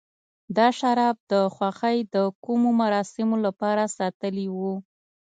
دا 0.57 0.67
شراب 0.79 1.15
د 1.31 1.33
خوښۍ 1.55 1.97
د 2.15 2.17
کومو 2.45 2.69
مراسمو 2.81 3.37
لپاره 3.45 3.83
ساتلي 3.97 4.47
و. 4.57 4.57